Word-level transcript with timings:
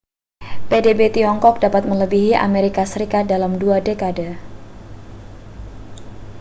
pdb 0.67 0.99
tiongkok 1.15 1.55
dapat 1.63 1.83
melebihi 1.89 2.31
amerika 2.47 2.83
serikat 2.91 3.23
dalam 3.33 3.53
dua 3.61 3.77
dekade 3.77 4.33